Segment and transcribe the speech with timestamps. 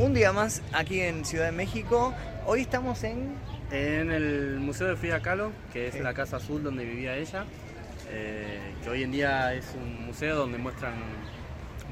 [0.00, 2.14] Un día más aquí en Ciudad de México.
[2.46, 3.34] Hoy estamos en...
[3.70, 7.44] En el Museo de Frida Kahlo, que es la casa azul donde vivía ella,
[8.10, 10.94] eh, que hoy en día es un museo donde muestran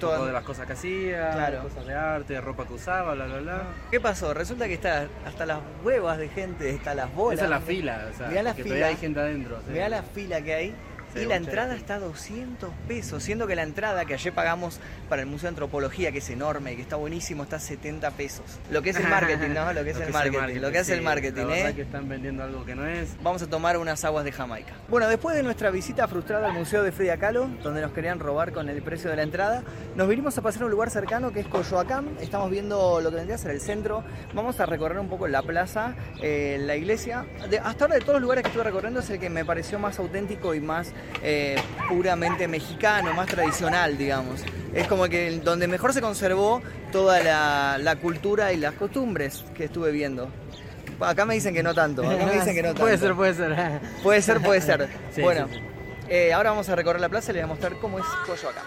[0.00, 1.62] Todas- de las cosas que hacía, Claro.
[1.64, 3.62] cosas de arte, ropa que usaba, bla, bla, bla.
[3.90, 4.32] ¿Qué pasó?
[4.32, 7.38] Resulta que está hasta las huevas de gente, está las bolas.
[7.38, 8.74] Esa es la fila, o sea, la que fila.
[8.74, 9.58] todavía hay gente adentro.
[9.66, 9.72] sí.
[9.72, 10.74] Mirá la fila que hay.
[11.22, 15.22] Y la entrada está a 200 pesos, siendo que la entrada que ayer pagamos para
[15.22, 18.44] el Museo de Antropología, que es enorme y que está buenísimo, está a 70 pesos.
[18.70, 19.72] Lo que es el marketing, ¿no?
[19.72, 21.74] Lo que es el marketing, lo que hace el sí, marketing, la verdad ¿eh?
[21.74, 23.16] que están vendiendo algo que no es.
[23.22, 24.74] Vamos a tomar unas aguas de Jamaica.
[24.88, 28.52] Bueno, después de nuestra visita frustrada al Museo de Frida Kahlo, donde nos querían robar
[28.52, 29.62] con el precio de la entrada,
[29.94, 32.16] nos vinimos a pasar a un lugar cercano que es Coyoacán.
[32.20, 34.04] Estamos viendo lo que vendría a ser el centro.
[34.34, 37.26] Vamos a recorrer un poco la plaza, eh, la iglesia.
[37.50, 39.78] De- hasta ahora de todos los lugares que estuve recorriendo es el que me pareció
[39.78, 40.92] más auténtico y más
[41.22, 41.56] eh,
[41.88, 44.40] puramente mexicano, más tradicional, digamos.
[44.74, 49.64] Es como que donde mejor se conservó toda la, la cultura y las costumbres que
[49.64, 50.28] estuve viendo.
[51.00, 52.08] Acá me dicen que no tanto.
[52.08, 52.82] Acá me dicen que no tanto.
[52.82, 53.80] Puede ser, puede ser.
[54.02, 54.88] Puede ser, puede ser.
[55.14, 55.60] Sí, bueno, sí, sí.
[56.08, 58.64] eh, ahora vamos a recorrer la plaza y les voy a mostrar cómo es Coyoacán.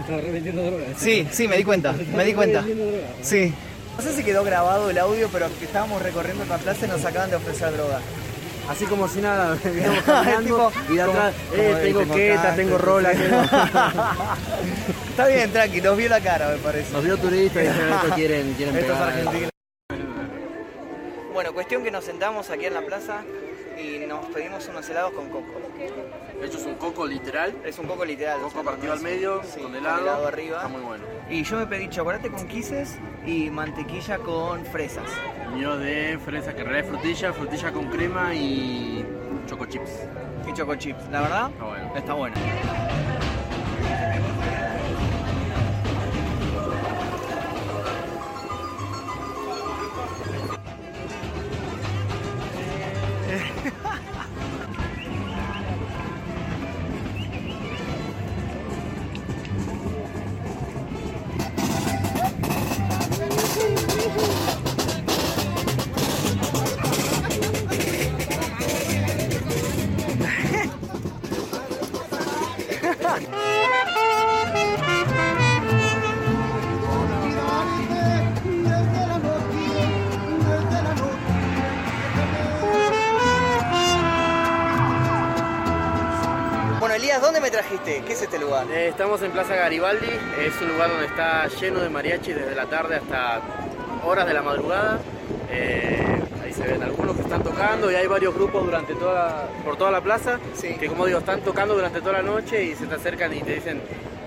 [0.00, 0.88] Estaba revendiendo drogas.
[0.96, 2.64] Sí, sí, me di cuenta, me di cuenta.
[3.22, 3.52] Sí.
[3.96, 7.04] No sé si quedó grabado el audio, pero que estábamos recorriendo la plaza y nos
[7.04, 8.00] acaban de ofrecer droga.
[8.68, 12.14] Así como si nada, veníamos caminando Tipo, y de atrás, como- eh, como, tengo tengo
[12.14, 13.42] queta, tengo rola, tengo...
[15.10, 16.92] Está bien, tranqui, nos vio la cara, me parece.
[16.92, 19.08] Nos vio turistas y dijeron, esto quieren, quieren Estos pegar.
[19.08, 19.50] argentinos.
[21.32, 23.22] Bueno, cuestión que nos sentamos aquí en la plaza
[23.78, 25.46] y nos pedimos unos helados con coco.
[26.42, 28.40] Hecho es un coco literal, Es un coco literal.
[28.40, 30.56] coco partido al medio, sí, con helado, helado arriba.
[30.56, 31.04] está muy bueno.
[31.28, 35.04] Y yo me pedí chocolate con quises y mantequilla con fresas.
[35.54, 39.04] Mío de fresa, que es frutilla, frutilla con crema y
[39.46, 39.90] choco chips.
[40.48, 41.08] Y choco chips.
[41.10, 41.92] La verdad, Está bueno.
[41.96, 42.14] está.
[42.14, 43.19] Bueno,
[87.50, 88.02] me trajiste?
[88.06, 88.66] ¿Qué es este lugar?
[88.70, 90.06] Eh, estamos en Plaza Garibaldi,
[90.40, 93.40] es un lugar donde está lleno de mariachi desde la tarde hasta
[94.04, 95.00] horas de la madrugada.
[95.50, 99.76] Eh, ahí se ven algunos que están tocando y hay varios grupos durante toda, por
[99.76, 100.76] toda la plaza Sí.
[100.78, 103.54] que como digo están tocando durante toda la noche y se te acercan y te
[103.54, 103.80] dicen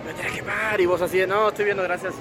[0.06, 2.14] me tienes que pagar y vos así de no estoy viendo gracias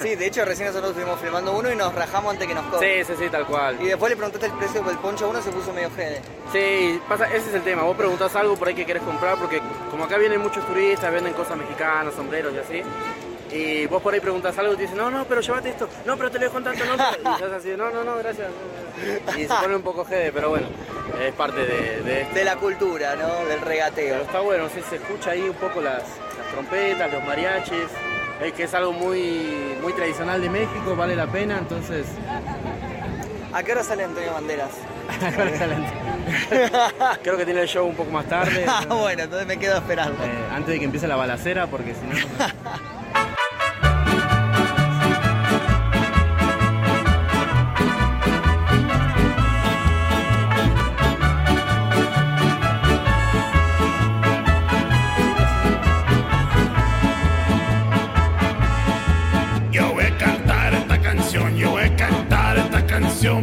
[0.00, 3.04] Sí, de hecho recién nosotros estuvimos filmando uno y nos rajamos antes que nos cobre.
[3.04, 5.42] sí sí sí tal cual Y después le preguntaste el precio del poncho a uno
[5.42, 6.20] se puso medio jede.
[6.52, 7.82] Sí, pasa, ese es el tema.
[7.82, 9.60] Vos preguntás algo por ahí que querés comprar, porque
[9.90, 12.82] como acá vienen muchos turistas, venden cosas mexicanas, sombreros y así.
[13.50, 15.88] Y vos por ahí preguntás algo y te dicen, no, no, pero llévate esto.
[16.04, 16.92] No, pero te lo dejo en tanto, no.
[16.96, 17.30] pero-".
[17.30, 18.48] Y estás así, no, no, no, gracias.
[19.36, 20.66] Y se pone un poco jede, pero bueno,
[21.20, 23.26] es parte de, de la cultura, ¿no?
[23.46, 24.20] Del Pero regateo.
[24.22, 27.88] está bueno, sí, se escucha ahí un poco las, las trompetas, los mariachis.
[28.42, 32.06] Es que es algo muy, muy tradicional de México, vale la pena, entonces...
[33.52, 34.70] ¿A qué hora sale Antonio Banderas?
[37.22, 38.64] Creo que tiene el show un poco más tarde.
[38.68, 40.22] Ah, bueno, entonces me quedo esperando.
[40.22, 42.14] Eh, antes de que empiece la balacera, porque si no.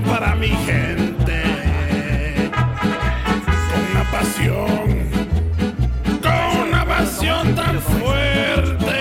[0.03, 1.43] para mi gente.
[3.71, 5.09] Con una pasión,
[6.21, 8.93] con una pasión tan fuerte.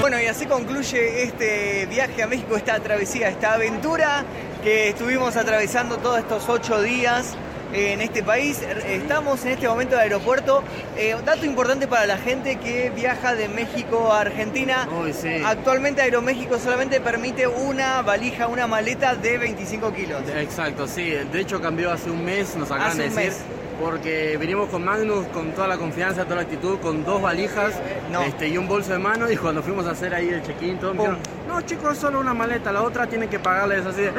[0.00, 4.24] Bueno, y así concluye este viaje a México, esta travesía, esta aventura
[4.62, 7.36] que estuvimos atravesando todos estos ocho días
[7.72, 8.60] en este país.
[8.86, 10.62] Estamos en este momento en el aeropuerto.
[10.96, 14.88] Eh, dato importante para la gente que viaja de México a Argentina.
[15.12, 15.42] Sí.
[15.44, 20.22] Actualmente Aeroméxico solamente permite una valija, una maleta de 25 kilos.
[20.36, 21.10] Exacto, sí.
[21.10, 23.16] De hecho cambió hace un mes, nos acaban de decir.
[23.16, 23.38] mes.
[23.80, 27.72] Porque vinimos con Magnus con toda la confianza, toda la actitud, con dos valijas
[28.12, 28.20] No.
[28.22, 29.30] este, y un bolso de mano.
[29.30, 31.18] Y cuando fuimos a hacer ahí el check-in, todos me dijeron,
[31.48, 34.12] no chicos, solo una maleta, la otra tienen que pagarles así de...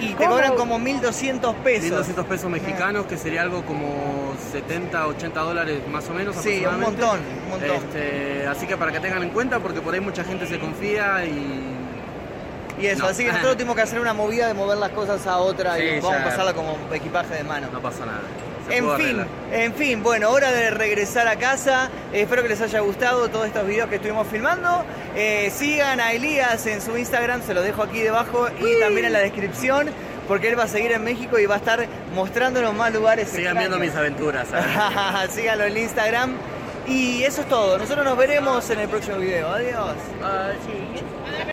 [0.00, 0.30] Y te ¿Cómo?
[0.30, 2.08] cobran como 1.200 pesos.
[2.08, 6.36] 1.200 pesos mexicanos, que sería algo como 70, 80 dólares más o menos.
[6.36, 7.76] Sí, un montón, un montón.
[7.76, 11.24] Este, así que para que tengan en cuenta, porque por ahí mucha gente se confía
[11.24, 11.76] y...
[12.80, 13.08] Y eso, No.
[13.10, 16.00] así que nosotros tuvimos que hacer una movida de mover las cosas a otra y
[16.00, 17.66] vamos a pasarla como equipaje de mano.
[17.72, 18.20] No pasa nada.
[18.70, 19.26] Se En fin, arreglar.
[19.52, 21.90] en fin, bueno, hora de regresar a casa.
[22.12, 24.84] Eh, espero que les haya gustado todos estos videos que estuvimos filmando.
[25.14, 29.12] Eh, sigan a Elías en su Instagram, se lo dejo aquí debajo y también en
[29.12, 29.88] la descripción,
[30.28, 33.28] porque él va a seguir en México y va a estar mostrándonos más lugares.
[33.28, 34.48] Sigan viendo mis aventuras.
[35.30, 36.34] Síganlo en Instagram.
[36.86, 37.78] Y eso es todo.
[37.78, 39.48] Nosotros nos veremos en el próximo video.
[39.48, 39.94] Adiós.
[40.20, 41.49] Bye.